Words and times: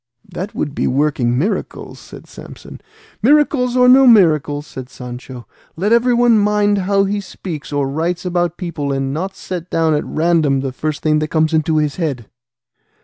"That 0.27 0.55
would 0.55 0.73
be 0.73 0.87
working 0.87 1.37
miracles," 1.37 1.99
said 1.99 2.25
Samson. 2.25 2.81
"Miracles 3.21 3.77
or 3.77 3.87
no 3.87 4.07
miracles," 4.07 4.65
said 4.65 4.89
Sancho, 4.89 5.45
"let 5.75 5.93
everyone 5.93 6.39
mind 6.39 6.79
how 6.79 7.03
he 7.03 7.21
speaks 7.21 7.71
or 7.71 7.87
writes 7.87 8.25
about 8.25 8.57
people, 8.57 8.91
and 8.91 9.13
not 9.13 9.35
set 9.35 9.69
down 9.69 9.93
at 9.93 10.03
random 10.03 10.61
the 10.61 10.71
first 10.71 11.03
thing 11.03 11.19
that 11.19 11.27
comes 11.27 11.53
into 11.53 11.77
his 11.77 11.97
head." 11.97 12.25